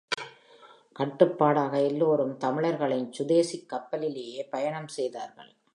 கட்டுப்பாடாக 0.93 1.81
எல்லாரும் 1.81 2.37
தமிழர்களின் 2.37 3.13
சுதேசிக் 3.13 3.69
கப்பலிலேயே 3.69 4.43
பயணம் 4.43 4.87
செய்தார்கள். 4.87 5.51